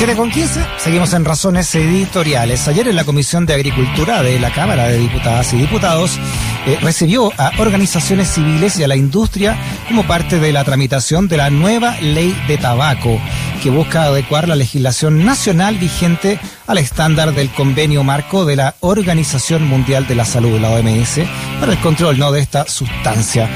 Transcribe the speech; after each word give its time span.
7 0.00 0.16
con 0.16 0.30
15, 0.30 0.64
seguimos 0.78 1.12
en 1.12 1.26
Razones 1.26 1.74
Editoriales. 1.74 2.66
Ayer 2.68 2.88
en 2.88 2.96
la 2.96 3.04
Comisión 3.04 3.44
de 3.44 3.52
Agricultura 3.52 4.22
de 4.22 4.40
la 4.40 4.50
Cámara 4.50 4.86
de 4.86 4.96
Diputadas 4.96 5.52
y 5.52 5.58
Diputados 5.58 6.18
eh, 6.66 6.78
recibió 6.80 7.30
a 7.36 7.50
organizaciones 7.58 8.28
civiles 8.28 8.78
y 8.78 8.82
a 8.82 8.88
la 8.88 8.96
industria 8.96 9.58
como 9.88 10.06
parte 10.06 10.40
de 10.40 10.54
la 10.54 10.64
tramitación 10.64 11.28
de 11.28 11.36
la 11.36 11.50
nueva 11.50 12.00
ley 12.00 12.34
de 12.48 12.56
tabaco, 12.56 13.20
que 13.62 13.68
busca 13.68 14.04
adecuar 14.04 14.48
la 14.48 14.56
legislación 14.56 15.22
nacional 15.22 15.76
vigente 15.76 16.40
al 16.66 16.78
estándar 16.78 17.34
del 17.34 17.50
convenio 17.50 18.02
marco 18.02 18.46
de 18.46 18.56
la 18.56 18.76
Organización 18.80 19.68
Mundial 19.68 20.06
de 20.06 20.14
la 20.14 20.24
Salud, 20.24 20.58
la 20.58 20.70
OMS, 20.70 21.20
para 21.60 21.72
el 21.72 21.78
control 21.80 22.18
¿no? 22.18 22.32
de 22.32 22.40
esta 22.40 22.66
sustancia. 22.66 23.50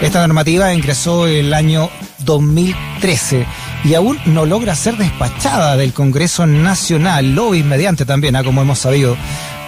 Esta 0.00 0.20
normativa 0.20 0.72
ingresó 0.72 1.26
el 1.26 1.52
año 1.52 1.90
2013 2.20 3.46
y 3.84 3.94
aún 3.94 4.18
no 4.26 4.46
logra 4.46 4.74
ser 4.74 4.96
despachada 4.96 5.76
del 5.76 5.92
Congreso 5.92 6.46
Nacional, 6.46 7.34
lo 7.34 7.54
inmediante 7.54 8.04
también, 8.04 8.36
¿ah? 8.36 8.44
como 8.44 8.62
hemos 8.62 8.78
sabido. 8.78 9.16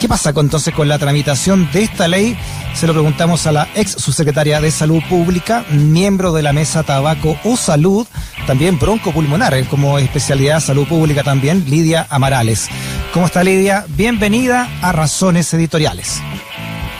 ¿Qué 0.00 0.08
pasa 0.08 0.32
entonces 0.34 0.72
con 0.72 0.88
la 0.88 0.98
tramitación 0.98 1.70
de 1.72 1.82
esta 1.82 2.08
ley? 2.08 2.36
Se 2.74 2.86
lo 2.86 2.94
preguntamos 2.94 3.46
a 3.46 3.52
la 3.52 3.68
ex 3.74 3.92
subsecretaria 3.92 4.60
de 4.60 4.70
Salud 4.70 5.02
Pública, 5.10 5.64
miembro 5.70 6.32
de 6.32 6.42
la 6.42 6.54
Mesa 6.54 6.82
Tabaco 6.82 7.36
o 7.44 7.56
Salud, 7.56 8.06
también 8.46 8.78
broncopulmonar, 8.78 9.54
como 9.66 9.98
especialidad 9.98 10.60
Salud 10.60 10.88
Pública 10.88 11.22
también, 11.22 11.68
Lidia 11.68 12.06
Amarales. 12.08 12.68
¿Cómo 13.12 13.26
está 13.26 13.44
Lidia? 13.44 13.84
Bienvenida 13.88 14.68
a 14.80 14.92
Razones 14.92 15.52
Editoriales. 15.52 16.22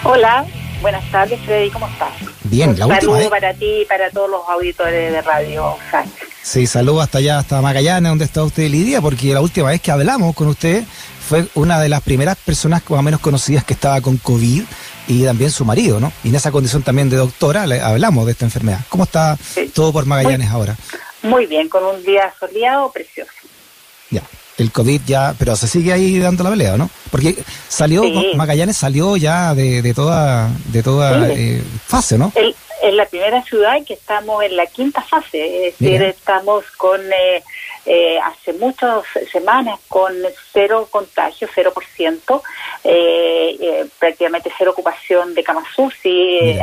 Hola, 0.02 0.44
buenas 0.82 1.04
tardes 1.10 1.40
Freddy, 1.46 1.70
¿cómo 1.70 1.86
estás? 1.88 2.39
Bien, 2.50 2.76
la 2.76 2.86
última 2.86 3.12
saludo 3.12 3.30
para 3.30 3.54
ti 3.54 3.82
y 3.82 3.84
para 3.84 4.10
todos 4.10 4.28
los 4.28 4.40
auditores 4.48 5.12
de 5.12 5.22
Radio 5.22 5.76
Sí, 6.42 6.66
saludo 6.66 7.00
hasta 7.00 7.18
allá, 7.18 7.38
hasta 7.38 7.62
Magallanes, 7.62 8.10
donde 8.10 8.24
está 8.24 8.42
usted, 8.42 8.68
Lidia, 8.68 9.00
porque 9.00 9.32
la 9.32 9.40
última 9.40 9.68
vez 9.68 9.80
que 9.80 9.92
hablamos 9.92 10.34
con 10.34 10.48
usted 10.48 10.82
fue 11.28 11.46
una 11.54 11.80
de 11.80 11.88
las 11.88 12.02
primeras 12.02 12.36
personas 12.36 12.82
más 12.88 12.98
o 12.98 13.02
menos 13.02 13.20
conocidas 13.20 13.62
que 13.62 13.74
estaba 13.74 14.00
con 14.00 14.16
COVID 14.16 14.64
y 15.06 15.24
también 15.24 15.52
su 15.52 15.64
marido, 15.64 16.00
¿no? 16.00 16.12
Y 16.24 16.30
en 16.30 16.34
esa 16.34 16.50
condición 16.50 16.82
también 16.82 17.08
de 17.08 17.18
doctora 17.18 17.66
le 17.68 17.80
hablamos 17.80 18.26
de 18.26 18.32
esta 18.32 18.46
enfermedad. 18.46 18.80
¿Cómo 18.88 19.04
está 19.04 19.38
todo 19.72 19.92
por 19.92 20.06
Magallanes 20.06 20.50
ahora? 20.50 20.76
Muy 21.22 21.46
bien, 21.46 21.68
con 21.68 21.84
un 21.84 22.02
día 22.02 22.34
soleado, 22.40 22.90
precioso. 22.90 23.30
Ya, 24.10 24.22
el 24.60 24.70
COVID 24.72 25.00
ya, 25.06 25.34
pero 25.38 25.56
se 25.56 25.66
sigue 25.66 25.92
ahí 25.92 26.18
dando 26.18 26.44
la 26.44 26.50
pelea, 26.50 26.76
¿no? 26.76 26.90
Porque 27.10 27.42
salió, 27.68 28.04
Magallanes 28.36 28.76
salió 28.76 29.16
ya 29.16 29.54
de, 29.54 29.92
toda, 29.94 30.50
de 30.66 30.82
toda 30.82 31.28
eh, 31.30 31.62
fase, 31.86 32.18
¿no? 32.18 32.32
Es 32.82 32.94
la 32.94 33.06
primera 33.06 33.42
ciudad 33.42 33.84
que 33.86 33.94
estamos 33.94 34.42
en 34.42 34.56
la 34.56 34.66
quinta 34.66 35.02
fase, 35.02 35.68
es 35.68 35.78
decir, 35.78 36.02
estamos 36.02 36.64
con 36.72 37.00
eh, 37.12 37.42
eh, 37.86 38.18
hace 38.18 38.52
muchas 38.54 39.04
semanas 39.30 39.78
con 39.88 40.14
cero 40.52 40.88
contagio, 40.90 41.48
cero 41.54 41.72
por 41.74 41.84
ciento, 41.84 42.42
eh, 42.84 43.86
prácticamente 43.98 44.50
cero 44.56 44.72
ocupación 44.72 45.34
de 45.34 45.42
camas 45.42 45.66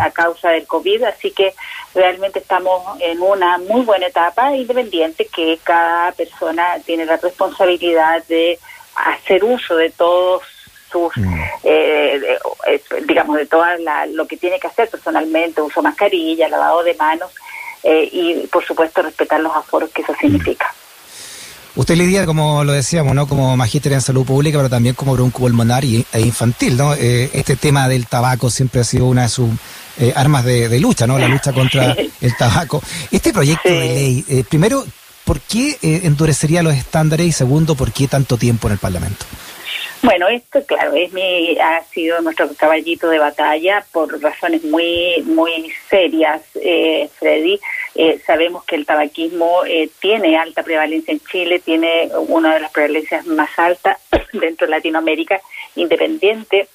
a 0.02 0.12
causa 0.12 0.50
del 0.50 0.68
COVID, 0.68 1.04
así 1.04 1.32
que 1.32 1.54
realmente 1.94 2.40
estamos 2.40 3.00
en 3.00 3.22
una 3.22 3.58
muy 3.58 3.82
buena 3.82 4.08
etapa 4.08 4.56
independiente 4.56 5.26
que 5.26 5.60
cada 5.64 6.12
persona 6.12 6.78
tiene 6.86 7.06
la 7.06 7.18
responsabilidad 7.18 8.24
de 8.28 8.60
hacer 8.96 9.44
uso 9.44 9.76
de 9.76 9.90
todos 9.92 10.44
sus, 10.92 11.16
mm. 11.18 11.34
eh, 11.64 12.38
eh, 12.68 12.82
digamos, 13.08 13.38
de 13.38 13.46
todo 13.46 13.64
lo 14.14 14.28
que 14.28 14.38
tiene 14.38 14.60
que 14.60 14.68
hacer 14.68 14.90
personalmente, 14.90 15.62
uso 15.62 15.82
mascarilla, 15.82 16.48
lavado 16.48 16.84
de 16.84 16.94
manos 16.96 17.32
eh, 17.84 18.08
y, 18.12 18.48
por 18.48 18.66
supuesto, 18.66 19.02
respetar 19.02 19.40
los 19.40 19.56
aforos 19.56 19.90
que 19.92 20.02
eso 20.02 20.14
mm. 20.14 20.20
significa. 20.20 20.74
Usted 21.76 21.96
lidia, 21.96 22.26
como 22.26 22.64
lo 22.64 22.72
decíamos, 22.72 23.14
¿no? 23.14 23.28
como 23.28 23.56
magíster 23.56 23.94
en 23.94 24.02
salud 24.02 24.26
pública, 24.26 24.58
pero 24.58 24.70
también 24.70 24.96
como 24.96 25.14
broncopulmonar 25.14 25.84
e 25.86 26.22
infantil. 26.22 26.76
¿no? 26.76 26.96
este 26.96 27.56
tema 27.56 27.88
del 27.88 28.08
tabaco 28.08 28.50
siempre 28.50 28.82
ha 28.82 28.84
sido 28.84 29.06
una 29.06 29.24
de 29.24 29.30
sus 29.30 29.52
armas 30.16 30.44
de, 30.44 30.80
lucha, 30.80 31.06
¿no? 31.06 31.20
la 31.20 31.28
lucha 31.28 31.54
contra 31.54 31.96
el 32.22 32.36
tabaco. 32.36 32.82
Este 33.12 33.32
proyecto 33.32 33.70
de 33.70 33.80
ley, 33.94 34.46
primero, 34.50 34.88
¿por 35.24 35.40
qué 35.40 35.78
endurecería 35.84 36.64
los 36.64 36.74
estándares? 36.74 37.28
Y 37.28 37.32
segundo, 37.32 37.76
¿por 37.76 37.92
qué 37.92 38.08
tanto 38.08 38.38
tiempo 38.38 38.68
en 38.70 38.72
el 38.74 38.80
Parlamento? 38.80 39.28
Bueno, 40.04 40.28
esto, 40.28 40.64
claro, 40.66 40.94
es 40.94 41.12
mi, 41.12 41.58
ha 41.60 41.84
sido 41.84 42.22
nuestro 42.22 42.50
caballito 42.56 43.10
de 43.10 43.20
batalla 43.20 43.84
por 43.92 44.22
razones 44.22 44.64
muy, 44.64 45.24
muy 45.24 45.72
serias, 45.90 46.42
eh, 46.56 47.10
Freddy. 47.18 47.60
Eh, 47.96 48.20
sabemos 48.26 48.64
que 48.64 48.76
el 48.76 48.86
tabaquismo 48.86 49.66
eh, 49.66 49.90
tiene 50.00 50.38
alta 50.38 50.62
prevalencia 50.62 51.12
en 51.12 51.20
Chile, 51.20 51.60
tiene 51.60 52.10
una 52.28 52.54
de 52.54 52.60
las 52.60 52.72
prevalencias 52.72 53.26
más 53.26 53.50
altas 53.58 53.98
dentro 54.34 54.68
de 54.68 54.72
Latinoamérica, 54.72 55.42
independiente 55.76 56.68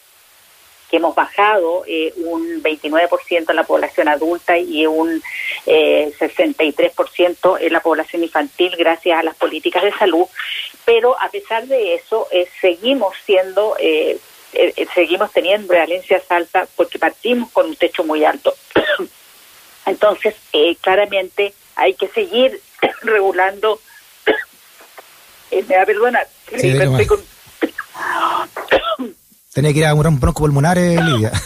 que 0.93 0.99
hemos 0.99 1.15
bajado 1.15 1.85
eh, 1.87 2.13
un 2.19 2.63
29% 2.63 3.49
en 3.49 3.57
la 3.57 3.65
población 3.65 4.09
adulta 4.09 4.59
y 4.59 4.87
un 4.87 5.23
eh, 5.65 6.13
63% 6.21 7.57
en 7.59 7.73
la 7.73 7.81
población 7.81 8.23
infantil 8.23 8.75
gracias 8.77 9.19
a 9.19 9.23
las 9.23 9.35
políticas 9.37 9.83
de 9.85 9.93
salud, 9.93 10.27
pero 10.85 11.19
a 11.19 11.31
pesar 11.31 11.67
de 11.67 11.95
eso 11.95 12.29
eh, 12.31 12.47
seguimos 12.61 13.17
siendo, 13.25 13.75
eh, 13.81 14.19
seguimos 14.95 15.33
teniendo 15.33 15.67
prevalencias 15.67 16.31
altas 16.31 16.69
porque 16.77 16.99
partimos 16.99 17.51
con 17.53 17.69
un 17.69 17.77
techo 17.77 18.05
muy 18.05 18.23
alto. 18.27 18.55
Entonces, 19.87 20.35
claramente 20.83 21.55
hay 21.75 21.95
que 21.95 22.09
seguir 22.09 22.61
regulando. 23.01 23.81
me 25.51 25.75
va 25.75 25.83
a 25.83 25.87
perdonar. 25.87 26.29
Tenía 29.53 29.73
que 29.73 29.81
ir 29.81 29.87
a 29.87 29.95
un 29.95 30.19
bronco 30.19 30.43
pulmonar, 30.43 30.79
eh, 30.79 31.01
Lidia. 31.03 31.33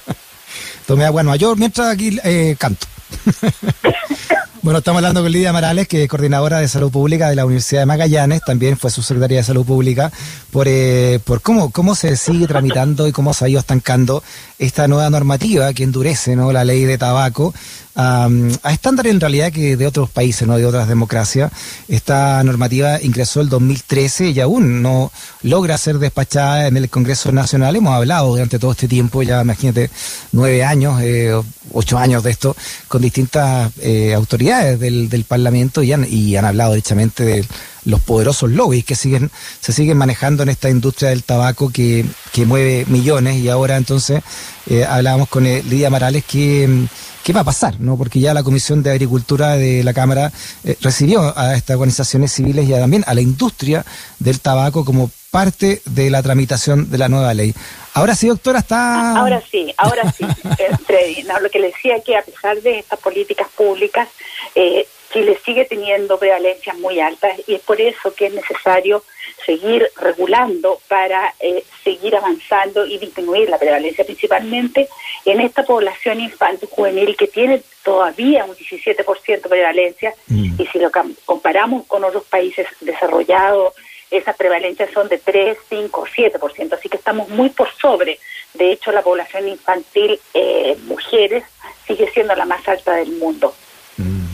Tomé 0.86 1.04
agua 1.04 1.22
en 1.22 1.26
Nueva 1.26 1.36
York 1.36 1.58
mientras 1.58 1.88
aquí 1.88 2.18
eh, 2.24 2.56
canto. 2.58 2.86
bueno, 4.62 4.78
estamos 4.78 4.98
hablando 4.98 5.22
con 5.22 5.32
Lidia 5.32 5.52
Morales, 5.52 5.88
que 5.88 6.02
es 6.02 6.08
coordinadora 6.08 6.58
de 6.58 6.68
salud 6.68 6.90
pública 6.90 7.30
de 7.30 7.36
la 7.36 7.46
Universidad 7.46 7.80
de 7.80 7.86
Magallanes, 7.86 8.42
también 8.44 8.76
fue 8.76 8.90
su 8.90 9.02
secretaria 9.02 9.38
de 9.38 9.44
salud 9.44 9.64
pública, 9.64 10.12
por, 10.50 10.66
eh, 10.68 11.18
por 11.24 11.40
cómo, 11.40 11.70
cómo 11.70 11.94
se 11.94 12.14
sigue 12.16 12.46
tramitando 12.46 13.08
y 13.08 13.12
cómo 13.12 13.32
se 13.32 13.46
ha 13.46 13.48
ido 13.48 13.60
estancando 13.60 14.22
esta 14.58 14.86
nueva 14.86 15.08
normativa 15.08 15.72
que 15.72 15.84
endurece 15.84 16.36
¿no? 16.36 16.52
la 16.52 16.64
ley 16.64 16.84
de 16.84 16.98
tabaco 16.98 17.54
a, 17.96 18.28
a 18.62 18.72
estándar 18.72 19.06
en 19.06 19.20
realidad 19.20 19.50
que 19.50 19.76
de 19.76 19.86
otros 19.86 20.10
países, 20.10 20.46
no 20.46 20.56
de 20.56 20.66
otras 20.66 20.88
democracias. 20.88 21.50
Esta 21.88 22.42
normativa 22.44 23.00
ingresó 23.02 23.40
el 23.40 23.48
2013 23.48 24.30
y 24.30 24.40
aún 24.40 24.82
no 24.82 25.10
logra 25.42 25.78
ser 25.78 25.98
despachada 25.98 26.66
en 26.66 26.76
el 26.76 26.90
Congreso 26.90 27.32
Nacional. 27.32 27.76
Hemos 27.76 27.94
hablado 27.94 28.28
durante 28.28 28.58
todo 28.58 28.72
este 28.72 28.88
tiempo, 28.88 29.22
ya 29.22 29.40
imagínate, 29.40 29.90
nueve 30.32 30.64
años, 30.64 31.00
eh, 31.02 31.34
ocho 31.72 31.98
años 31.98 32.22
de 32.22 32.30
esto, 32.30 32.56
con 32.88 33.02
distintas 33.02 33.72
eh, 33.80 34.14
autoridades 34.14 34.49
del, 34.58 35.08
del 35.08 35.24
Parlamento 35.24 35.82
y 35.82 35.92
han, 35.92 36.06
y 36.08 36.36
han 36.36 36.44
hablado 36.44 36.72
derechamente 36.72 37.24
de 37.24 37.44
los 37.84 38.00
poderosos 38.00 38.50
lobbies 38.50 38.84
que 38.84 38.94
siguen 38.94 39.30
se 39.60 39.72
siguen 39.72 39.96
manejando 39.96 40.42
en 40.42 40.48
esta 40.48 40.70
industria 40.70 41.10
del 41.10 41.22
tabaco 41.22 41.70
que, 41.70 42.04
que 42.32 42.46
mueve 42.46 42.84
millones 42.88 43.36
y 43.36 43.48
ahora 43.48 43.76
entonces 43.76 44.22
eh, 44.68 44.84
hablábamos 44.84 45.28
con 45.28 45.44
Lidia 45.44 45.90
Morales 45.90 46.24
que 46.24 46.88
qué 47.24 47.32
va 47.32 47.40
a 47.40 47.44
pasar, 47.44 47.80
¿no? 47.80 47.96
Porque 47.96 48.20
ya 48.20 48.34
la 48.34 48.42
Comisión 48.42 48.82
de 48.82 48.90
Agricultura 48.90 49.56
de 49.56 49.84
la 49.84 49.92
Cámara 49.92 50.32
eh, 50.64 50.76
recibió 50.80 51.36
a 51.36 51.54
estas 51.54 51.76
organizaciones 51.76 52.32
civiles 52.32 52.68
y 52.68 52.72
también 52.72 53.04
a 53.06 53.14
la 53.14 53.20
industria 53.20 53.84
del 54.18 54.40
tabaco 54.40 54.84
como 54.84 55.10
parte 55.30 55.80
de 55.84 56.10
la 56.10 56.22
tramitación 56.22 56.90
de 56.90 56.98
la 56.98 57.08
nueva 57.08 57.34
ley. 57.34 57.54
Ahora 57.94 58.14
sí, 58.14 58.28
doctora, 58.28 58.60
está... 58.60 59.16
Ahora 59.16 59.42
sí, 59.50 59.72
ahora 59.76 60.12
sí, 60.12 60.24
eh, 60.58 60.76
Freddy. 60.86 61.22
lo 61.40 61.50
que 61.50 61.60
le 61.60 61.68
decía 61.68 61.96
es 61.96 62.04
que 62.04 62.16
a 62.16 62.22
pesar 62.22 62.60
de 62.62 62.80
estas 62.80 62.98
políticas 62.98 63.48
públicas, 63.56 64.08
eh, 64.54 64.86
Chile 65.12 65.38
sigue 65.44 65.64
teniendo 65.64 66.18
prevalencias 66.18 66.76
muy 66.78 67.00
altas 67.00 67.40
y 67.46 67.54
es 67.54 67.60
por 67.62 67.80
eso 67.80 68.14
que 68.14 68.26
es 68.26 68.34
necesario 68.34 69.02
seguir 69.44 69.88
regulando 69.96 70.80
para 70.88 71.34
eh, 71.40 71.64
seguir 71.82 72.14
avanzando 72.16 72.86
y 72.86 72.98
disminuir 72.98 73.48
la 73.48 73.58
prevalencia, 73.58 74.04
principalmente 74.04 74.88
en 75.24 75.40
esta 75.40 75.64
población 75.64 76.20
infantil 76.20 76.68
juvenil 76.70 77.16
que 77.16 77.26
tiene 77.26 77.62
todavía 77.82 78.44
un 78.44 78.54
17% 78.54 79.24
de 79.26 79.48
prevalencia 79.48 80.14
mm. 80.28 80.60
y 80.60 80.66
si 80.66 80.78
lo 80.78 80.90
comparamos 81.24 81.86
con 81.86 82.04
otros 82.04 82.24
países 82.24 82.66
desarrollados, 82.80 83.74
esas 84.10 84.36
prevalencias 84.36 84.90
son 84.92 85.08
de 85.08 85.18
3, 85.18 85.56
5, 85.68 86.04
7%, 86.16 86.72
así 86.72 86.88
que 86.88 86.96
estamos 86.96 87.28
muy 87.28 87.48
por 87.50 87.70
sobre. 87.72 88.18
De 88.54 88.72
hecho, 88.72 88.90
la 88.90 89.02
población 89.02 89.48
infantil, 89.48 90.20
eh, 90.34 90.76
mujeres, 90.86 91.44
sigue 91.86 92.10
siendo 92.10 92.34
la 92.34 92.44
más 92.44 92.66
alta 92.66 92.96
del 92.96 93.12
mundo. 93.12 93.54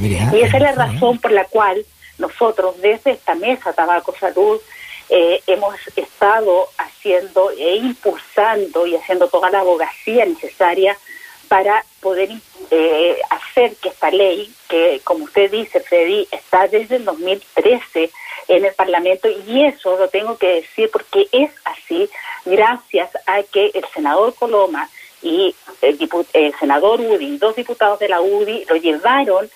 Y 0.00 0.40
esa 0.40 0.56
es 0.56 0.62
la 0.62 0.72
razón 0.72 1.18
por 1.18 1.32
la 1.32 1.44
cual 1.44 1.84
nosotros 2.18 2.80
desde 2.80 3.12
esta 3.12 3.34
mesa 3.34 3.72
Tabaco 3.72 4.14
Salud 4.18 4.60
eh, 5.08 5.40
hemos 5.46 5.74
estado 5.94 6.68
haciendo 6.78 7.50
e 7.52 7.76
impulsando 7.76 8.86
y 8.86 8.96
haciendo 8.96 9.28
toda 9.28 9.50
la 9.50 9.60
abogacía 9.60 10.24
necesaria 10.24 10.96
para 11.48 11.84
poder 12.00 12.30
eh, 12.70 13.16
hacer 13.30 13.76
que 13.76 13.90
esta 13.90 14.10
ley, 14.10 14.52
que 14.68 15.00
como 15.04 15.24
usted 15.24 15.50
dice, 15.50 15.80
Freddy, 15.80 16.26
está 16.30 16.66
desde 16.66 16.96
el 16.96 17.04
2013 17.04 18.10
en 18.48 18.64
el 18.64 18.74
Parlamento 18.74 19.28
y 19.46 19.64
eso 19.64 19.96
lo 19.96 20.08
tengo 20.08 20.36
que 20.38 20.56
decir 20.56 20.90
porque 20.92 21.28
es 21.32 21.50
así 21.64 22.08
gracias 22.44 23.10
a 23.26 23.42
que 23.44 23.70
el 23.74 23.84
senador 23.94 24.34
Coloma 24.34 24.88
y 25.22 25.54
el, 25.82 26.54
senador 26.58 27.00
UDI, 27.00 27.38
dos 27.38 27.56
diputados 27.56 27.98
de 27.98 28.08
la 28.08 28.20
UDI, 28.20 28.64
lo 28.68 28.76
llevaron 28.76 29.48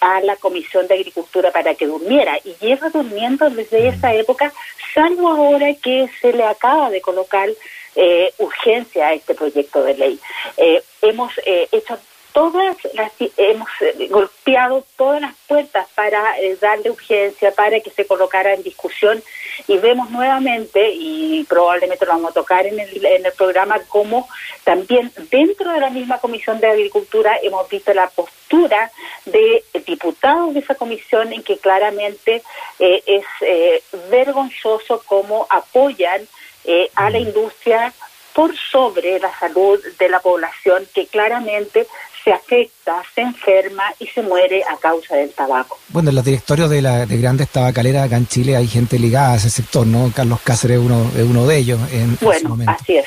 a 0.00 0.20
la 0.22 0.36
Comisión 0.36 0.86
de 0.86 0.94
Agricultura 0.94 1.50
para 1.50 1.74
que 1.74 1.86
durmiera 1.86 2.38
y 2.44 2.54
lleva 2.60 2.88
durmiendo 2.88 3.48
desde 3.50 3.88
esa 3.88 4.14
época, 4.14 4.52
salvo 4.94 5.28
ahora 5.28 5.74
que 5.74 6.08
se 6.20 6.32
le 6.32 6.44
acaba 6.44 6.90
de 6.90 7.00
colocar 7.00 7.48
eh, 7.96 8.32
urgencia 8.38 9.08
a 9.08 9.12
este 9.12 9.34
proyecto 9.34 9.82
de 9.82 9.94
ley. 9.94 10.20
Eh, 10.56 10.82
hemos 11.02 11.32
eh, 11.44 11.68
hecho 11.70 11.98
todas 12.32 12.76
las, 12.94 13.12
hemos 13.36 13.68
eh, 13.80 14.08
golpeado 14.08 14.84
todas 14.96 15.20
las 15.20 15.34
puertas 15.46 15.86
para 15.94 16.38
eh, 16.38 16.56
darle 16.60 16.90
urgencia, 16.90 17.52
para 17.52 17.80
que 17.80 17.90
se 17.90 18.06
colocara 18.06 18.54
en 18.54 18.62
discusión 18.62 19.22
y 19.66 19.78
vemos 19.78 20.10
nuevamente, 20.10 20.90
y 20.92 21.44
probablemente 21.44 22.06
lo 22.06 22.12
vamos 22.12 22.30
a 22.30 22.34
tocar 22.34 22.66
en 22.66 22.78
el, 22.78 23.04
en 23.04 23.26
el 23.26 23.32
programa, 23.32 23.78
como 23.88 24.28
también 24.64 25.12
dentro 25.30 25.72
de 25.72 25.80
la 25.80 25.90
misma 25.90 26.18
Comisión 26.18 26.60
de 26.60 26.68
Agricultura 26.68 27.36
hemos 27.42 27.68
visto 27.68 27.92
la 27.94 28.08
postura 28.08 28.90
de 29.24 29.64
diputados 29.86 30.54
de 30.54 30.60
esa 30.60 30.74
comisión 30.74 31.32
en 31.32 31.42
que 31.42 31.58
claramente 31.58 32.42
eh, 32.78 33.02
es 33.06 33.24
vergonzoso 34.10 35.02
cómo 35.06 35.46
apoyan 35.48 36.26
a 36.94 37.10
la 37.10 37.18
industria 37.18 37.92
por 38.34 38.56
sobre 38.56 39.18
la 39.18 39.32
salud 39.38 39.80
de 39.98 40.08
la 40.08 40.20
población 40.20 40.86
que 40.94 41.06
claramente 41.06 41.86
se 42.22 42.32
afecta, 42.32 43.02
se 43.14 43.22
enferma 43.22 43.84
y 43.98 44.06
se 44.06 44.22
muere 44.22 44.62
a 44.64 44.76
causa 44.76 45.16
del 45.16 45.30
tabaco. 45.30 45.78
Bueno, 45.88 46.10
en 46.10 46.16
los 46.16 46.24
directorios 46.24 46.68
de, 46.68 46.82
la, 46.82 47.06
de 47.06 47.16
grandes 47.18 47.48
tabacaleras 47.48 48.06
acá 48.06 48.16
en 48.16 48.26
Chile 48.26 48.56
hay 48.56 48.66
gente 48.66 48.98
ligada 48.98 49.32
a 49.32 49.36
ese 49.36 49.50
sector, 49.50 49.86
¿no? 49.86 50.12
Carlos 50.14 50.40
Cáceres 50.42 50.78
es 50.78 50.84
uno, 50.84 51.10
es 51.16 51.22
uno 51.22 51.46
de 51.46 51.56
ellos 51.56 51.80
en, 51.92 52.18
bueno, 52.20 52.58
así 52.66 52.98
es. 52.98 53.06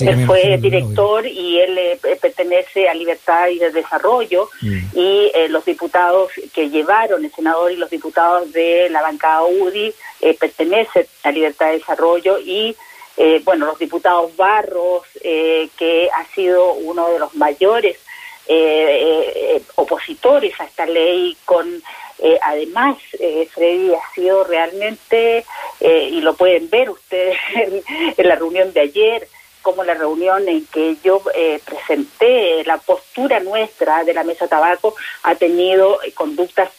él 0.00 0.26
fue 0.26 0.56
director 0.58 1.26
y 1.26 1.58
él 1.58 1.76
eh, 1.76 1.98
pertenece 2.20 2.88
a 2.88 2.94
Libertad 2.94 3.48
y 3.48 3.58
de 3.58 3.72
Desarrollo 3.72 4.48
mm. 4.60 4.78
y 4.94 5.32
eh, 5.34 5.48
los 5.48 5.64
diputados 5.64 6.30
que 6.54 6.70
llevaron, 6.70 7.24
el 7.24 7.32
senador 7.32 7.72
y 7.72 7.76
los 7.76 7.90
diputados 7.90 8.52
de 8.52 8.88
la 8.90 9.02
bancada 9.02 9.42
UDI 9.42 9.92
eh, 10.20 10.36
pertenecen 10.38 11.06
a 11.24 11.32
Libertad 11.32 11.66
de 11.66 11.78
Desarrollo 11.78 12.38
y 12.38 12.76
bueno, 13.44 13.66
los 13.66 13.78
diputados 13.78 14.34
Barros, 14.36 15.02
que 15.22 16.08
ha 16.12 16.34
sido 16.34 16.72
uno 16.72 17.10
de 17.10 17.18
los 17.20 17.34
mayores 17.36 17.98
eh, 18.46 19.32
eh, 19.56 19.62
opositores 19.76 20.58
a 20.60 20.64
esta 20.64 20.86
ley, 20.86 21.36
con 21.44 21.82
eh, 22.18 22.38
además 22.42 22.96
Freddy 23.52 23.94
ha 23.94 24.14
sido 24.14 24.44
realmente, 24.44 25.44
y 25.80 26.20
lo 26.20 26.34
pueden 26.34 26.70
ver 26.70 26.90
ustedes 26.90 27.36
en, 28.16 28.28
la 28.28 28.36
reunión 28.36 28.72
de 28.72 28.80
ayer, 28.80 29.28
como 29.62 29.84
la 29.84 29.94
reunión 29.94 30.48
en 30.48 30.66
que 30.66 30.96
yo 31.04 31.22
presenté 31.64 32.64
la 32.64 32.78
postura 32.78 33.40
nuestra 33.40 34.04
de 34.04 34.14
la 34.14 34.24
mesa 34.24 34.48
tabaco 34.48 34.94
ha 35.22 35.34
tenido 35.36 35.98
conductas 36.14 36.70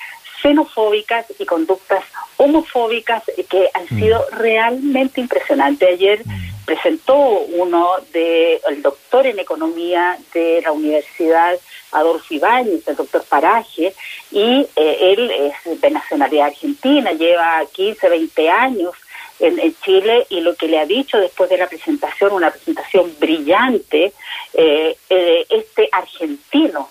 xenofóbicas 0.42 1.26
y 1.40 1.46
conductas 1.46 2.04
homofóbicas 2.38 3.24
que 3.50 3.70
han 3.74 3.86
mm. 3.90 4.00
sido 4.00 4.26
realmente 4.32 5.22
impresionantes. 5.22 5.90
Ayer 5.90 6.22
mm. 6.26 6.53
Presentó 6.66 7.16
uno 7.16 7.96
de 8.12 8.62
el 8.70 8.82
doctor 8.82 9.26
en 9.28 9.40
economía 9.40 10.18
de 10.34 10.62
la 10.62 10.72
Universidad 10.72 11.60
Adolfo 11.92 12.34
Ibáñez, 12.34 12.88
el 12.88 12.96
doctor 12.96 13.24
Paraje, 13.28 13.94
y 14.32 14.68
eh, 14.76 14.98
él 15.02 15.32
es 15.32 15.82
de 15.82 15.92
nacionalidad 15.92 16.48
argentina, 16.48 17.12
lleva 17.12 17.64
15, 17.72 18.10
20 18.10 18.50
años 18.50 18.94
en, 19.40 19.76
Chile 19.84 20.26
y 20.30 20.40
lo 20.42 20.56
que 20.56 20.68
le 20.68 20.80
ha 20.80 20.86
dicho 20.86 21.18
después 21.18 21.50
de 21.50 21.58
la 21.58 21.68
presentación, 21.68 22.34
una 22.34 22.52
presentación 22.52 23.14
brillante, 23.20 24.14
eh, 24.54 24.98
eh, 25.10 25.46
este 25.50 25.90
argentino 25.92 26.90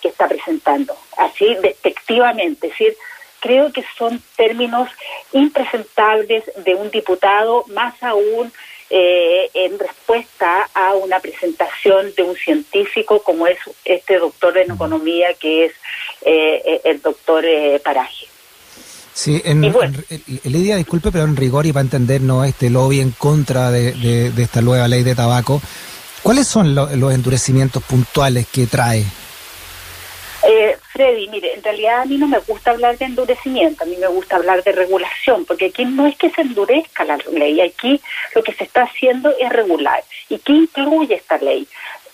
que 0.00 0.08
está 0.08 0.28
presentando, 0.28 0.96
así 1.16 1.54
despectivamente, 1.62 2.66
es 2.66 2.72
decir, 2.72 2.96
creo 3.40 3.72
que 3.72 3.84
son 3.96 4.22
términos 4.36 4.88
impresentables 5.32 6.44
de 6.56 6.74
un 6.74 6.90
diputado, 6.90 7.64
más 7.68 8.00
aún 8.02 8.52
eh, 8.94 9.48
en 9.54 9.78
respuesta 9.78 10.68
a 10.74 10.92
una 10.92 11.18
presentación 11.18 12.12
de 12.14 12.24
un 12.24 12.36
científico 12.36 13.22
como 13.22 13.46
es 13.46 13.56
este 13.86 14.18
doctor 14.18 14.58
en 14.58 14.70
economía 14.70 15.32
que 15.32 15.64
es 15.64 15.72
eh, 16.20 16.78
el 16.84 17.00
doctor 17.00 17.42
eh, 17.42 17.80
Paraje. 17.82 18.26
Sí, 19.14 19.40
en, 19.46 19.62
Lidia, 20.44 20.76
disculpe, 20.76 21.10
pero 21.10 21.24
en 21.24 21.36
rigor 21.36 21.64
y 21.64 21.72
para 21.72 21.84
entendernos 21.84 22.46
este 22.46 22.68
lobby 22.68 23.00
en 23.00 23.12
contra 23.12 23.70
de, 23.70 24.30
esta 24.36 24.60
nueva 24.60 24.86
ley 24.88 25.02
de 25.02 25.14
tabaco, 25.14 25.62
¿cuáles 26.22 26.46
son 26.46 26.74
los 26.74 27.14
endurecimientos 27.14 27.82
puntuales 27.84 28.46
que 28.46 28.66
trae? 28.66 29.06
Freddy, 31.02 31.26
mire, 31.26 31.54
en 31.54 31.64
realidad 31.64 32.02
a 32.02 32.04
mí 32.04 32.16
no 32.16 32.28
me 32.28 32.38
gusta 32.38 32.70
hablar 32.70 32.96
de 32.96 33.06
endurecimiento, 33.06 33.82
a 33.82 33.88
mí 33.88 33.96
me 33.96 34.06
gusta 34.06 34.36
hablar 34.36 34.62
de 34.62 34.70
regulación, 34.70 35.44
porque 35.44 35.66
aquí 35.66 35.84
no 35.84 36.06
es 36.06 36.16
que 36.16 36.30
se 36.30 36.42
endurezca 36.42 37.04
la 37.04 37.18
ley, 37.32 37.60
aquí 37.60 38.00
lo 38.36 38.42
que 38.44 38.52
se 38.52 38.62
está 38.62 38.82
haciendo 38.82 39.34
es 39.36 39.50
regular. 39.50 40.04
¿Y 40.28 40.38
qué 40.38 40.52
incluye 40.52 41.16
esta 41.16 41.38
ley? 41.38 41.66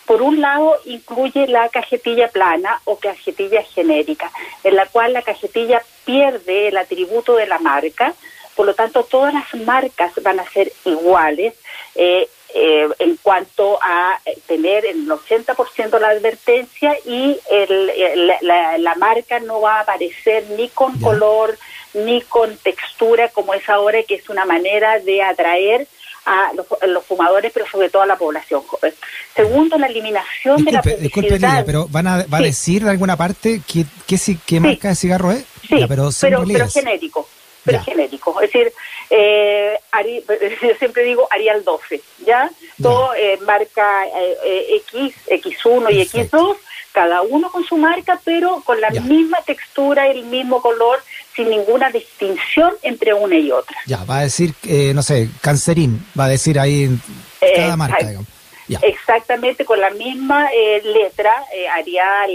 Por 0.06 0.22
un 0.22 0.40
lado, 0.40 0.78
incluye 0.86 1.46
la 1.48 1.68
cajetilla 1.68 2.28
plana 2.28 2.80
o 2.86 2.96
cajetilla 2.96 3.62
genérica, 3.62 4.32
en 4.64 4.74
la 4.74 4.86
cual 4.86 5.12
la 5.12 5.20
cajetilla 5.20 5.82
pierde 6.06 6.68
el 6.68 6.78
atributo 6.78 7.36
de 7.36 7.46
la 7.46 7.58
marca, 7.58 8.14
por 8.58 8.66
lo 8.66 8.74
tanto, 8.74 9.04
todas 9.04 9.32
las 9.32 9.54
marcas 9.54 10.10
van 10.20 10.40
a 10.40 10.50
ser 10.50 10.72
iguales. 10.84 11.54
Eh, 11.94 12.28
eh, 12.52 12.88
en 12.98 13.16
cuanto 13.18 13.78
a 13.80 14.18
tener 14.48 14.84
el 14.84 15.06
80% 15.06 16.00
la 16.00 16.08
advertencia 16.08 16.96
y 17.06 17.38
el, 17.50 18.32
la, 18.40 18.94
marca 18.96 19.38
no 19.38 19.60
va 19.60 19.76
a 19.76 19.80
aparecer 19.82 20.44
ni 20.56 20.68
con 20.70 20.98
color 20.98 21.56
ni 21.94 22.22
con 22.22 22.56
textura 22.56 23.28
como 23.28 23.54
es 23.54 23.68
ahora, 23.68 24.02
que 24.02 24.16
es 24.16 24.28
una 24.28 24.44
manera 24.44 24.98
de 24.98 25.22
atraer 25.22 25.86
a 26.24 26.50
los, 26.88 27.04
fumadores, 27.04 27.52
pero 27.52 27.64
sobre 27.68 27.90
todo 27.90 28.02
a 28.02 28.06
la 28.06 28.16
población 28.16 28.62
joven. 28.62 28.92
Segundo, 29.36 29.78
la 29.78 29.86
eliminación 29.86 30.64
de 30.64 30.72
la 30.72 30.82
publicidad. 30.82 31.02
Disculpe, 31.02 31.62
pero 31.64 31.86
¿van 31.90 32.06
a, 32.08 32.24
¿va 32.24 32.38
a 32.38 32.42
decir 32.42 32.82
de 32.82 32.90
alguna 32.90 33.16
parte 33.16 33.62
qué, 33.68 33.84
qué, 34.04 34.18
qué 34.44 34.58
marca 34.58 34.88
de 34.88 34.96
cigarro 34.96 35.30
es? 35.30 35.44
Sí, 35.68 35.84
pero, 35.86 36.10
pero 36.20 36.68
genérico 36.68 37.28
pero 37.68 37.84
genérico. 37.84 38.40
Es 38.40 38.52
decir, 38.52 38.72
eh, 39.10 39.78
yo 40.62 40.74
siempre 40.78 41.04
digo 41.04 41.28
Arial 41.30 41.64
12, 41.64 42.00
¿ya? 42.24 42.50
Todo 42.82 43.14
eh, 43.14 43.38
marca 43.46 44.06
eh, 44.44 44.82
X, 44.88 45.14
X1 45.26 45.92
y 45.92 46.06
X2, 46.06 46.56
cada 46.92 47.22
uno 47.22 47.50
con 47.50 47.64
su 47.64 47.76
marca, 47.76 48.20
pero 48.24 48.62
con 48.64 48.80
la 48.80 48.90
misma 48.90 49.38
textura, 49.42 50.08
el 50.08 50.24
mismo 50.24 50.60
color, 50.60 50.98
sin 51.34 51.50
ninguna 51.50 51.90
distinción 51.90 52.72
entre 52.82 53.14
una 53.14 53.36
y 53.36 53.52
otra. 53.52 53.76
Ya, 53.86 54.04
va 54.04 54.18
a 54.18 54.22
decir, 54.22 54.54
no 54.94 55.02
sé, 55.02 55.28
cancerín, 55.40 56.04
va 56.18 56.24
a 56.24 56.28
decir 56.28 56.58
ahí 56.58 56.88
cada 57.54 57.76
marca, 57.76 58.06
digamos. 58.06 58.28
Exactamente, 58.82 59.64
con 59.64 59.80
la 59.80 59.90
misma 59.90 60.50
letra, 60.82 61.32
Arial, 61.74 62.30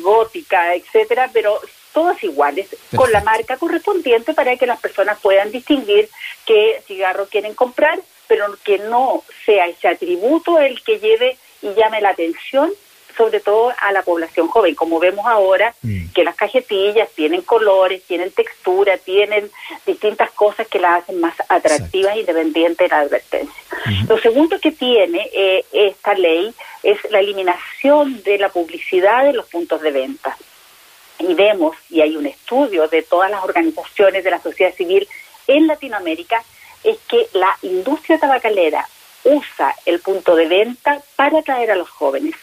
gótica, 0.02 0.74
etcétera, 0.74 1.30
pero 1.32 1.60
todas 1.92 2.22
iguales, 2.24 2.68
con 2.94 3.10
la 3.12 3.22
marca 3.22 3.56
correspondiente 3.56 4.34
para 4.34 4.56
que 4.56 4.66
las 4.66 4.80
personas 4.80 5.18
puedan 5.20 5.50
distinguir 5.52 6.08
qué 6.46 6.82
cigarro 6.86 7.26
quieren 7.26 7.54
comprar, 7.54 8.00
pero 8.26 8.46
que 8.64 8.78
no 8.78 9.22
sea 9.44 9.66
ese 9.66 9.88
atributo 9.88 10.58
el 10.58 10.82
que 10.82 10.98
lleve 10.98 11.36
y 11.60 11.74
llame 11.74 12.00
la 12.00 12.10
atención 12.10 12.72
sobre 13.16 13.40
todo 13.40 13.72
a 13.78 13.92
la 13.92 14.02
población 14.02 14.48
joven, 14.48 14.74
como 14.74 14.98
vemos 14.98 15.26
ahora 15.26 15.74
mm. 15.82 16.12
que 16.14 16.24
las 16.24 16.34
cajetillas 16.34 17.10
tienen 17.14 17.42
colores, 17.42 18.02
tienen 18.04 18.30
textura, 18.30 18.96
tienen 18.98 19.50
distintas 19.86 20.30
cosas 20.30 20.66
que 20.66 20.78
las 20.78 21.02
hacen 21.02 21.20
más 21.20 21.34
atractivas 21.48 22.16
independiente 22.16 22.84
de 22.84 22.88
la 22.88 23.00
advertencia. 23.00 23.62
Lo 24.08 24.18
segundo 24.18 24.58
que 24.60 24.72
tiene 24.72 25.28
eh, 25.32 25.64
esta 25.72 26.14
ley 26.14 26.54
es 26.82 26.98
la 27.10 27.20
eliminación 27.20 28.22
de 28.22 28.38
la 28.38 28.48
publicidad 28.48 29.24
de 29.24 29.32
los 29.32 29.46
puntos 29.46 29.80
de 29.82 29.90
venta 29.90 30.36
y 31.22 31.34
vemos, 31.34 31.76
y 31.90 32.00
hay 32.00 32.16
un 32.16 32.26
estudio 32.26 32.88
de 32.88 33.02
todas 33.02 33.30
las 33.30 33.44
organizaciones 33.44 34.24
de 34.24 34.30
la 34.30 34.40
sociedad 34.40 34.74
civil 34.74 35.08
en 35.46 35.66
Latinoamérica, 35.66 36.42
es 36.84 36.98
que 37.08 37.28
la 37.32 37.56
industria 37.62 38.18
tabacalera 38.18 38.86
usa 39.24 39.74
el 39.86 40.00
punto 40.00 40.34
de 40.34 40.48
venta 40.48 41.00
para 41.16 41.38
atraer 41.38 41.70
a 41.70 41.76
los 41.76 41.88
jóvenes. 41.88 42.34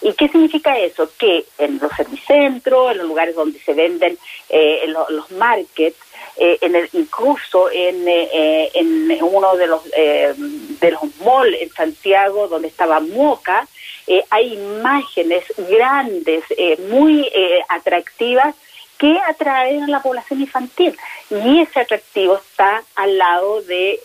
¿Y 0.00 0.12
qué 0.14 0.28
significa 0.28 0.78
eso? 0.78 1.10
Que 1.18 1.44
en 1.58 1.78
los 1.78 1.92
servicentros, 1.92 2.92
en 2.92 2.98
los 2.98 3.06
lugares 3.06 3.34
donde 3.34 3.58
se 3.58 3.74
venden 3.74 4.16
eh, 4.48 4.86
los, 4.86 5.30
markets, 5.32 5.98
eh, 6.36 6.56
en 6.60 6.76
el, 6.76 6.88
incluso 6.92 7.70
en, 7.70 8.06
eh, 8.06 8.70
en 8.74 9.22
uno 9.22 9.56
de 9.56 9.66
los 9.66 9.84
de 9.84 10.90
los 10.92 11.02
malls 11.24 11.60
en 11.60 11.70
Santiago 11.70 12.48
donde 12.48 12.68
estaba 12.68 13.00
Moca, 13.00 13.66
eh, 14.10 14.24
hay 14.28 14.54
imágenes 14.54 15.44
grandes, 15.56 16.42
eh, 16.58 16.76
muy 16.88 17.30
eh, 17.32 17.60
atractivas, 17.68 18.56
que 18.98 19.16
atraen 19.20 19.84
a 19.84 19.86
la 19.86 20.02
población 20.02 20.40
infantil. 20.40 20.98
Y 21.30 21.60
ese 21.60 21.78
atractivo 21.78 22.36
está 22.36 22.82
al 22.96 23.16
lado 23.16 23.62
de 23.62 24.00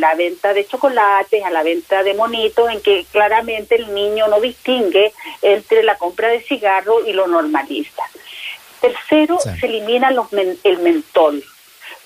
la 0.00 0.14
venta 0.14 0.54
de 0.54 0.66
chocolates, 0.66 1.44
a 1.44 1.50
la 1.50 1.62
venta 1.62 2.02
de 2.02 2.14
monitos, 2.14 2.70
en 2.70 2.80
que 2.80 3.04
claramente 3.12 3.74
el 3.74 3.94
niño 3.94 4.28
no 4.28 4.40
distingue 4.40 5.12
entre 5.42 5.82
la 5.82 5.98
compra 5.98 6.28
de 6.28 6.40
cigarro 6.40 7.06
y 7.06 7.12
lo 7.12 7.26
normalista. 7.26 8.02
Tercero, 8.80 9.38
se 9.38 9.66
elimina 9.66 10.10
los 10.10 10.28
el 10.32 10.78
mentol 10.78 11.44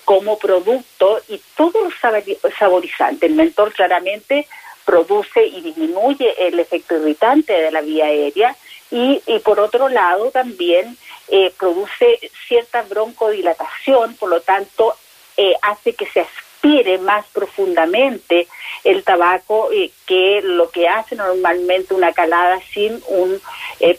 como 0.03 0.37
producto 0.37 1.21
y 1.29 1.39
todos 1.55 1.83
los 1.83 2.53
saborizantes. 2.57 3.29
El 3.29 3.37
mentol 3.37 3.71
claramente 3.71 4.45
produce 4.89 5.45
y 5.45 5.61
disminuye 5.61 6.47
el 6.47 6.59
efecto 6.59 6.95
irritante 6.95 7.53
de 7.53 7.69
la 7.69 7.81
vía 7.81 8.05
aérea 8.05 8.55
y, 8.89 9.21
por 9.43 9.59
otro 9.59 9.87
lado 9.87 10.31
también 10.31 10.97
eh, 11.27 11.53
produce 11.59 12.19
cierta 12.47 12.81
broncodilatación, 12.81 14.15
por 14.15 14.29
lo 14.29 14.41
tanto 14.41 14.95
eh, 15.37 15.53
hace 15.61 15.93
que 15.93 16.07
se 16.07 16.21
aspire 16.21 16.97
más 16.97 17.23
profundamente 17.27 18.47
el 18.83 19.03
tabaco 19.03 19.69
eh, 19.71 19.91
que 20.07 20.41
lo 20.41 20.71
que 20.71 20.87
hace 20.87 21.15
normalmente 21.15 21.93
una 21.93 22.11
calada 22.11 22.59
sin 22.73 22.99
un 23.09 23.39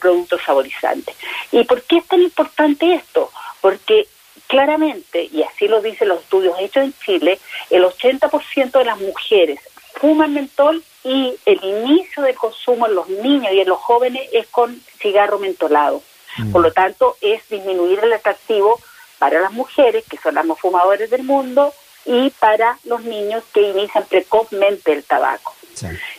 producto 0.01 0.41
saborizante. 0.45 1.15
¿Y 1.53 1.63
por 1.63 1.83
qué 1.83 1.99
es 1.99 2.07
tan 2.09 2.21
importante 2.21 2.95
esto? 2.95 3.31
Porque 3.61 4.09
claramente, 4.49 5.29
y 5.33 5.45
así 5.45 5.69
lo 5.69 5.81
dicen 5.81 6.09
los 6.09 6.23
estudios 6.23 6.59
hechos 6.59 6.83
en 6.83 6.95
Chile, 7.05 7.39
el 7.71 7.85
80% 7.85 8.73
de 8.73 8.85
las 8.85 8.99
mujeres 8.99 9.61
fuman 10.01 10.33
mentol 10.33 10.83
y 11.05 11.37
el 11.45 11.63
inicio 11.63 12.23
del 12.23 12.35
consumo 12.35 12.87
en 12.87 12.95
los 12.95 13.09
niños 13.09 13.53
y 13.53 13.61
en 13.61 13.69
los 13.69 13.79
jóvenes 13.79 14.29
es 14.33 14.47
con 14.49 14.81
cigarro 14.99 15.39
mentolado. 15.39 16.03
Mm. 16.39 16.53
Por 16.53 16.63
lo 16.63 16.73
tanto, 16.73 17.17
es 17.21 17.47
disminuir 17.49 18.01
el 18.03 18.13
atractivo 18.15 18.81
para 19.19 19.41
las 19.41 19.53
mujeres, 19.53 20.05
que 20.09 20.17
son 20.17 20.35
las 20.35 20.47
más 20.47 20.59
fumadores 20.59 21.11
del 21.11 21.25
mundo, 21.25 21.75
y 22.07 22.31
para 22.31 22.79
los 22.85 23.03
niños 23.03 23.45
que 23.53 23.61
inician 23.61 24.05
precozmente 24.09 24.93
el 24.93 25.05
tabaco. 25.05 25.55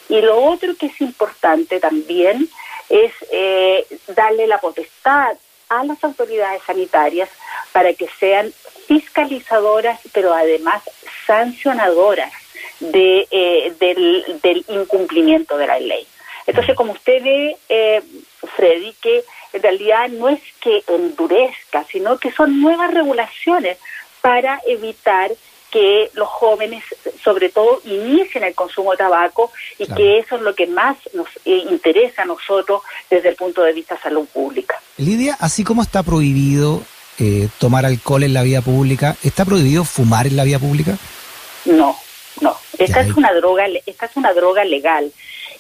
Y 0.10 0.22
lo 0.22 0.44
otro 0.44 0.76
que 0.76 0.88
es 0.88 1.02
importante 1.02 1.80
también 1.80 2.48
es 2.90 3.14
eh, 3.32 3.86
darle 4.08 4.48
la 4.48 4.60
potestad 4.60 5.38
a 5.70 5.84
las 5.84 6.04
autoridades 6.04 6.62
sanitarias 6.66 7.30
para 7.72 7.94
que 7.94 8.08
sean 8.20 8.54
fiscalizadoras, 8.88 10.00
pero 10.14 10.34
además 10.34 10.84
sancionadoras 11.26 12.32
de, 12.80 13.28
eh, 13.32 13.74
del, 13.80 14.40
del, 14.42 14.66
incumplimiento 14.68 15.58
de 15.58 15.68
la 15.68 15.80
ley. 15.80 16.06
Entonces, 16.48 16.76
como 16.76 16.94
usted 16.94 17.24
ve, 17.24 17.58
eh, 17.70 18.02
Freddy, 18.56 18.94
que 19.02 19.24
en 19.54 19.62
realidad 19.62 20.10
no 20.10 20.30
es 20.30 20.42
que 20.60 20.84
endurezca, 20.88 21.86
sino 21.92 22.18
que 22.18 22.32
son 22.32 22.62
nuevas 22.62 22.94
regulaciones 22.94 23.78
para 24.22 24.60
evitar 24.68 25.32
que 25.72 26.12
los 26.16 26.28
jóvenes, 26.28 26.84
sobre 27.24 27.50
todo, 27.50 27.82
inicien 27.86 28.44
el 28.44 28.54
consumo 28.54 28.92
de 28.92 28.98
tabaco 28.98 29.52
y 29.80 29.88
que 29.88 30.20
eso 30.20 30.36
es 30.36 30.42
lo 30.42 30.54
que 30.54 30.68
más 30.68 30.98
nos 31.14 31.28
eh, 31.46 31.64
interesa 31.70 32.24
a 32.24 32.26
nosotros 32.26 32.82
desde 33.10 33.30
el 33.30 33.36
punto 33.36 33.64
de 33.64 33.72
vista 33.72 33.96
de 33.96 34.02
salud 34.02 34.28
pública. 34.28 34.82
Lidia, 34.98 35.38
así 35.40 35.64
como 35.64 35.82
está 35.82 36.04
prohibido 36.04 36.84
eh, 37.20 37.48
tomar 37.58 37.86
alcohol 37.86 38.24
en 38.24 38.34
la 38.34 38.44
vía 38.44 38.62
pública, 38.62 39.16
¿está 39.24 39.46
prohibido 39.46 39.86
fumar 39.86 40.28
en 40.28 40.36
la 40.36 40.44
vía 40.44 40.60
pública? 40.60 40.98
No, 41.64 41.96
no. 42.40 42.56
Esta 42.78 43.02
es 43.02 43.16
una 43.16 43.34
droga, 43.34 43.66
esta 43.86 44.06
es 44.06 44.16
una 44.16 44.34
droga 44.34 44.64
legal. 44.64 45.12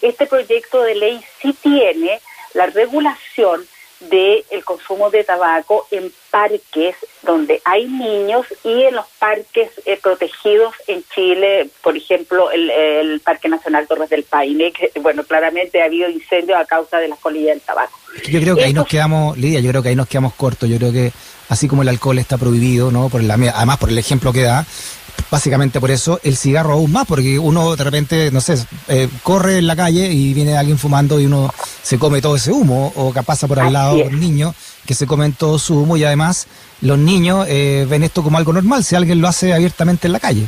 Este 0.02 0.26
proyecto 0.26 0.82
de 0.84 0.96
ley 0.96 1.22
sí 1.42 1.54
tiene 1.62 2.20
la 2.54 2.68
regulación 2.68 3.66
del 4.10 4.44
el 4.50 4.64
consumo 4.64 5.10
de 5.12 5.24
tabaco 5.24 5.88
en 5.92 6.12
parques 6.32 6.96
donde 7.22 7.62
hay 7.66 7.86
niños 7.86 8.48
y 8.64 8.84
en 8.84 8.96
los 8.96 9.06
parques 9.20 9.70
eh, 9.86 10.00
protegidos 10.02 10.74
en 10.88 11.04
Chile, 11.14 11.70
por 11.84 11.96
ejemplo, 11.96 12.50
el, 12.52 13.20
Parque 13.24 13.48
Nacional 13.48 13.88
Torres 13.88 14.10
del 14.10 14.24
Paine, 14.24 14.72
que, 14.72 14.92
bueno, 15.02 15.24
claramente 15.24 15.82
ha 15.82 15.86
habido 15.86 16.10
incendios 16.10 16.58
a 16.58 16.66
causa 16.66 16.98
de 16.98 17.08
las 17.08 17.20
colillas 17.20 17.56
del 17.56 17.62
tabaco. 17.62 18.00
Yo 18.28 18.42
creo 18.42 18.56
que 18.56 18.64
ahí 18.64 18.74
nos 18.74 18.88
quedamos, 18.88 19.38
Lidia, 19.38 19.60
yo 19.60 19.70
creo 19.70 19.84
que 19.84 19.90
ahí 19.90 19.96
nos 19.96 20.08
quedamos 20.08 20.34
cortos, 20.34 20.68
yo 20.68 20.78
creo 20.78 20.92
que 20.92 21.12
así 21.50 21.68
como 21.68 21.84
el 21.84 21.90
alcohol 21.90 22.18
está 22.18 22.38
prohibido, 22.38 22.92
¿no? 22.92 23.10
Por 23.10 23.22
la, 23.24 23.36
además 23.36 23.78
por 23.78 23.90
el 23.90 23.98
ejemplo 23.98 24.34
que 24.34 24.42
da, 24.42 24.66
básicamente 25.32 25.80
por 25.80 25.90
eso 25.90 26.20
el 26.24 26.36
cigarro 26.36 26.74
aún 26.74 26.92
más, 26.92 27.08
porque 27.08 27.40
uno 27.40 27.76
de 27.76 27.84
repente, 27.84 28.30
no 28.32 28.42
sé, 28.42 28.56
eh, 28.90 29.08
corre 29.24 29.58
en 29.58 29.68
la 29.68 29.78
calle 29.78 30.12
y 30.12 30.34
viene 30.34 30.58
alguien 30.58 30.78
fumando 30.78 31.20
y 31.20 31.26
uno 31.26 31.52
se 31.82 31.98
come 31.98 32.22
todo 32.22 32.36
ese 32.36 32.52
humo, 32.52 32.92
o 32.98 33.14
que 33.14 33.24
pasa 33.24 33.48
por 33.48 33.60
al 33.60 33.72
lado 33.72 33.96
un 33.96 34.20
niño 34.20 34.54
que 34.86 34.94
se 34.94 35.08
comen 35.08 35.34
todo 35.34 35.58
su 35.58 35.80
humo 35.80 35.96
y 35.96 36.04
además 36.04 36.48
los 36.82 36.98
niños 36.98 37.48
eh, 37.48 37.88
ven 37.90 38.04
esto 38.04 38.24
como 38.24 38.38
algo 38.38 38.52
normal 38.52 38.84
si 38.84 38.96
alguien 38.96 39.22
lo 39.22 39.28
hace 39.30 39.54
abiertamente 39.54 40.08
en 40.08 40.14
la 40.14 40.20
calle. 40.20 40.48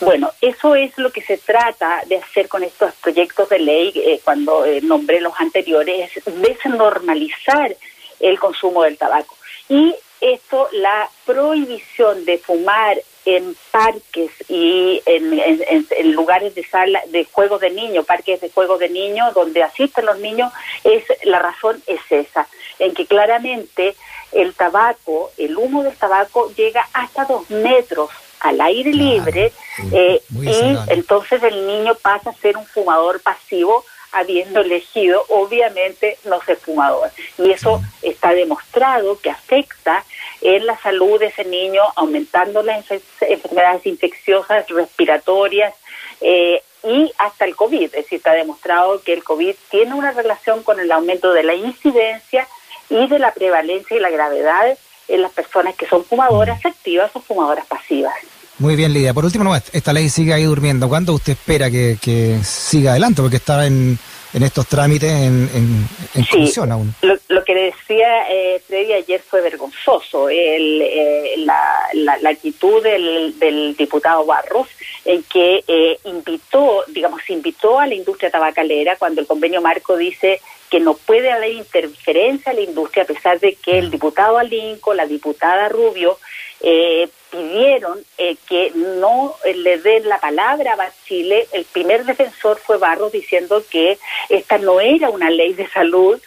Bueno, 0.00 0.30
eso 0.40 0.74
es 0.74 0.96
lo 0.96 1.10
que 1.10 1.22
se 1.22 1.38
trata 1.38 2.02
de 2.06 2.16
hacer 2.16 2.48
con 2.48 2.62
estos 2.62 2.92
proyectos 3.02 3.48
de 3.50 3.58
ley, 3.58 3.92
eh, 3.94 4.20
cuando 4.24 4.64
nombré 4.82 5.20
los 5.20 5.32
anteriores, 5.38 6.10
es 6.16 6.24
desnormalizar 6.24 7.76
el 8.20 8.38
consumo 8.38 8.82
del 8.82 8.96
tabaco. 8.96 9.36
Y 9.68 9.94
esto, 10.20 10.68
la 10.72 11.10
prohibición 11.26 12.24
de 12.24 12.38
fumar 12.38 12.96
en 13.26 13.56
parques 13.72 14.30
y 14.48 15.02
en, 15.04 16.12
lugares 16.12 16.54
de 16.54 16.64
sala 16.64 17.02
de 17.08 17.24
juegos 17.24 17.60
de 17.60 17.70
niños, 17.70 18.06
parques 18.06 18.40
de 18.40 18.50
juegos 18.50 18.78
de 18.78 18.88
niños 18.88 19.34
donde 19.34 19.64
asisten 19.64 20.06
los 20.06 20.18
niños, 20.20 20.52
es 20.84 21.04
la 21.24 21.40
razón 21.40 21.82
es 21.86 22.00
esa, 22.08 22.46
en 22.78 22.94
que 22.94 23.04
claramente 23.06 23.96
el 24.32 24.54
tabaco, 24.54 25.32
el 25.36 25.56
humo 25.56 25.82
del 25.82 25.96
tabaco 25.96 26.52
llega 26.56 26.88
hasta 26.92 27.24
dos 27.24 27.50
metros 27.50 28.10
al 28.40 28.60
aire 28.60 28.92
libre 28.92 29.52
eh, 29.92 30.22
y 30.40 30.76
entonces 30.92 31.42
el 31.42 31.66
niño 31.66 31.96
pasa 31.96 32.30
a 32.30 32.34
ser 32.34 32.56
un 32.56 32.66
fumador 32.66 33.20
pasivo 33.20 33.84
habiendo 34.12 34.60
elegido 34.60 35.24
obviamente 35.28 36.18
no 36.24 36.40
ser 36.42 36.56
fumador. 36.56 37.10
Y 37.38 37.50
eso 37.50 37.82
está 38.02 38.32
demostrado 38.32 39.18
que 39.20 39.30
afecta 39.30 40.04
en 40.46 40.64
la 40.64 40.78
salud 40.78 41.18
de 41.18 41.26
ese 41.26 41.44
niño, 41.44 41.82
aumentando 41.96 42.62
las 42.62 42.84
enfermedades 43.20 43.84
infecciosas 43.84 44.68
respiratorias 44.68 45.74
eh, 46.20 46.62
y 46.84 47.10
hasta 47.18 47.44
el 47.44 47.56
COVID. 47.56 47.86
Es 47.86 47.90
decir, 47.90 48.18
está 48.18 48.32
demostrado 48.32 49.02
que 49.02 49.12
el 49.12 49.24
COVID 49.24 49.56
tiene 49.72 49.94
una 49.94 50.12
relación 50.12 50.62
con 50.62 50.78
el 50.78 50.92
aumento 50.92 51.32
de 51.32 51.42
la 51.42 51.54
incidencia 51.54 52.46
y 52.88 53.08
de 53.08 53.18
la 53.18 53.34
prevalencia 53.34 53.96
y 53.96 54.00
la 54.00 54.10
gravedad 54.10 54.78
en 55.08 55.22
las 55.22 55.32
personas 55.32 55.74
que 55.74 55.88
son 55.88 56.04
fumadoras 56.04 56.64
activas 56.64 57.10
o 57.14 57.20
fumadoras 57.20 57.66
pasivas. 57.66 58.14
Muy 58.58 58.76
bien, 58.76 58.92
Lidia. 58.92 59.12
Por 59.12 59.24
último, 59.24 59.52
esta 59.54 59.92
ley 59.92 60.08
sigue 60.08 60.32
ahí 60.32 60.44
durmiendo. 60.44 60.88
¿Cuándo 60.88 61.12
usted 61.12 61.32
espera 61.32 61.72
que, 61.72 61.98
que 62.00 62.38
siga 62.44 62.92
adelante? 62.92 63.20
Porque 63.20 63.36
está 63.36 63.66
en, 63.66 63.98
en 64.32 64.42
estos 64.42 64.66
trámites 64.66 65.10
en, 65.10 65.48
en, 65.54 66.72
aún. 66.72 66.94
Lo, 67.02 67.44
que 67.44 67.54
decía 67.54 68.28
eh, 68.30 68.60
Freddy 68.66 68.92
ayer 68.92 69.20
fue 69.20 69.40
vergonzoso, 69.40 70.28
el, 70.28 70.82
eh, 70.82 71.34
la, 71.38 72.18
la, 72.20 72.30
actitud 72.30 72.82
del, 72.82 73.38
del, 73.38 73.76
diputado 73.76 74.24
Barros 74.24 74.68
en 75.04 75.22
que 75.24 75.62
eh, 75.66 75.98
invitó, 76.04 76.84
digamos, 76.88 77.20
invitó 77.30 77.78
a 77.78 77.86
la 77.86 77.94
industria 77.94 78.30
tabacalera 78.30 78.96
cuando 78.96 79.20
el 79.20 79.26
convenio 79.26 79.62
marco 79.62 79.96
dice 79.96 80.40
que 80.70 80.80
no 80.80 80.94
puede 80.94 81.30
haber 81.30 81.52
interferencia 81.52 82.52
a 82.52 82.54
la 82.54 82.62
industria 82.62 83.04
a 83.04 83.06
pesar 83.06 83.38
de 83.38 83.54
que 83.54 83.78
el 83.78 83.90
diputado 83.90 84.38
Alinco, 84.38 84.94
la 84.94 85.06
diputada 85.06 85.68
Rubio, 85.68 86.18
eh, 86.60 87.08
pidieron 87.36 88.02
eh, 88.16 88.36
que 88.48 88.72
no 88.74 89.34
eh, 89.44 89.54
le 89.54 89.78
den 89.78 90.08
la 90.08 90.18
palabra 90.18 90.72
a 90.72 90.92
Chile. 91.06 91.46
El 91.52 91.64
primer 91.66 92.04
defensor 92.04 92.58
fue 92.58 92.78
Barros 92.78 93.12
diciendo 93.12 93.62
que 93.70 93.98
esta 94.28 94.58
no 94.58 94.80
era 94.80 95.10
una 95.10 95.30
ley 95.30 95.52
de 95.52 95.68
salud, 95.68 96.20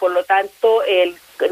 por 0.00 0.10
lo 0.10 0.24
tanto 0.24 0.82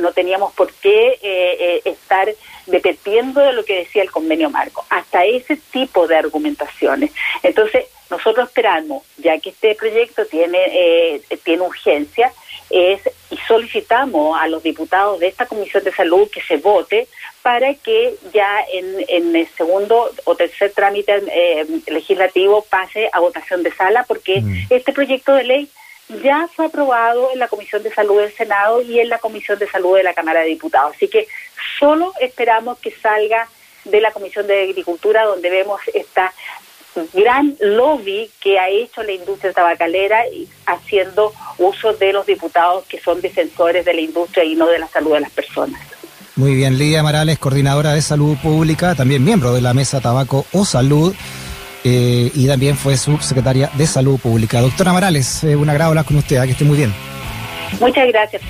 no 0.00 0.12
teníamos 0.12 0.52
por 0.54 0.72
qué 0.72 1.80
estar 1.84 2.28
dependiendo 2.66 3.40
de 3.40 3.52
lo 3.52 3.64
que 3.64 3.76
decía 3.76 4.02
el 4.02 4.10
convenio 4.10 4.50
marco. 4.50 4.84
Hasta 4.90 5.24
ese 5.24 5.56
tipo 5.70 6.08
de 6.08 6.16
argumentaciones. 6.16 7.12
Entonces, 7.44 7.86
nosotros 8.10 8.48
esperamos, 8.48 9.04
ya 9.18 9.38
que 9.38 9.50
este 9.50 9.76
proyecto 9.76 10.26
tiene, 10.26 11.22
tiene 11.44 11.62
urgencia, 11.62 12.32
es 12.68 13.00
y 13.30 13.36
solicitamos 13.46 14.38
a 14.40 14.48
los 14.48 14.62
diputados 14.62 15.20
de 15.20 15.28
esta 15.28 15.46
Comisión 15.46 15.84
de 15.84 15.92
Salud 15.92 16.28
que 16.30 16.42
se 16.42 16.56
vote 16.56 17.06
para 17.42 17.74
que 17.74 18.14
ya 18.32 18.64
en, 18.72 19.36
el 19.36 19.48
segundo 19.56 20.10
o 20.24 20.34
tercer 20.34 20.72
trámite 20.72 21.22
eh, 21.32 21.66
legislativo 21.88 22.62
pase 22.68 23.08
a 23.12 23.20
votación 23.20 23.62
de 23.62 23.72
sala, 23.72 24.04
porque 24.06 24.40
mm. 24.40 24.66
este 24.70 24.92
proyecto 24.92 25.34
de 25.34 25.44
ley 25.44 25.70
ya 26.22 26.48
fue 26.54 26.66
aprobado 26.66 27.30
en 27.32 27.38
la 27.38 27.48
Comisión 27.48 27.82
de 27.82 27.94
Salud 27.94 28.20
del 28.20 28.32
Senado 28.32 28.82
y 28.82 28.98
en 28.98 29.08
la 29.08 29.18
Comisión 29.18 29.58
de 29.58 29.68
Salud 29.68 29.96
de 29.96 30.02
la 30.02 30.14
Cámara 30.14 30.40
de 30.40 30.48
Diputados. 30.48 30.96
Así 30.96 31.08
que 31.08 31.28
solo 31.78 32.12
esperamos 32.20 32.78
que 32.78 32.90
salga 32.90 33.48
de 33.84 34.00
la 34.00 34.10
Comisión 34.10 34.46
de 34.46 34.64
Agricultura, 34.64 35.24
donde 35.24 35.48
vemos 35.50 35.80
esta 35.94 36.32
gran 37.12 37.56
lobby 37.60 38.30
que 38.40 38.58
ha 38.58 38.68
hecho 38.68 39.02
la 39.02 39.12
industria 39.12 39.52
tabacalera 39.52 40.22
haciendo 40.66 41.32
uso 41.58 41.92
de 41.94 42.12
los 42.12 42.26
diputados 42.26 42.84
que 42.86 43.00
son 43.00 43.20
defensores 43.20 43.84
de 43.84 43.94
la 43.94 44.00
industria 44.00 44.44
y 44.44 44.54
no 44.54 44.66
de 44.66 44.78
la 44.78 44.88
salud 44.88 45.14
de 45.14 45.20
las 45.20 45.30
personas. 45.30 45.80
Muy 46.36 46.54
bien, 46.54 46.78
Lidia 46.78 47.02
Morales, 47.02 47.38
coordinadora 47.38 47.92
de 47.92 48.00
salud 48.00 48.36
pública, 48.38 48.94
también 48.94 49.22
miembro 49.22 49.52
de 49.52 49.60
la 49.60 49.74
mesa 49.74 50.00
Tabaco 50.00 50.46
o 50.52 50.64
Salud. 50.64 51.14
Eh, 51.82 52.30
y 52.34 52.46
también 52.46 52.76
fue 52.76 52.96
subsecretaria 52.96 53.70
de 53.74 53.86
Salud 53.86 54.18
Pública. 54.18 54.60
Doctora 54.60 54.92
Morales, 54.92 55.44
eh, 55.44 55.56
un 55.56 55.68
agrado 55.70 55.90
hablar 55.90 56.04
con 56.04 56.16
usted, 56.16 56.42
¿eh? 56.42 56.46
que 56.46 56.52
esté 56.52 56.64
muy 56.64 56.76
bien. 56.76 56.92
Muchas 57.78 58.06
gracias, 58.08 58.42
Fred. 58.42 58.48